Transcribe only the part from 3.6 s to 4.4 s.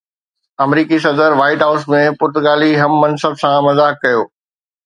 مذاق ڪيو